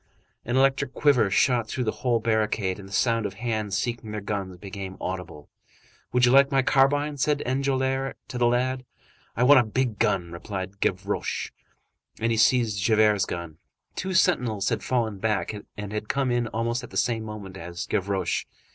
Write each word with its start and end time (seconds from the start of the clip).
An 0.45 0.57
electric 0.57 0.95
quiver 0.95 1.29
shot 1.29 1.67
through 1.67 1.83
the 1.83 1.91
whole 2.01 2.19
barricade, 2.19 2.79
and 2.79 2.89
the 2.89 2.91
sound 2.91 3.27
of 3.27 3.35
hands 3.35 3.77
seeking 3.77 4.09
their 4.09 4.19
guns 4.19 4.57
became 4.57 4.97
audible. 4.99 5.47
"Would 6.11 6.25
you 6.25 6.31
like 6.31 6.49
my 6.51 6.63
carbine?" 6.63 7.17
said 7.17 7.43
Enjolras 7.45 8.15
to 8.29 8.39
the 8.39 8.47
lad. 8.47 8.83
"I 9.37 9.43
want 9.43 9.59
a 9.59 9.63
big 9.63 9.99
gun," 9.99 10.31
replied 10.31 10.79
Gavroche. 10.79 11.51
And 12.19 12.31
he 12.31 12.37
seized 12.39 12.81
Javert's 12.81 13.25
gun. 13.25 13.59
Two 13.95 14.15
sentinels 14.15 14.69
had 14.69 14.81
fallen 14.81 15.19
back, 15.19 15.53
and 15.77 15.93
had 15.93 16.09
come 16.09 16.31
in 16.31 16.47
almost 16.47 16.83
at 16.83 16.89
the 16.89 16.97
same 16.97 17.23
moment 17.23 17.55
as 17.55 17.85
Gavroche. 17.85 18.45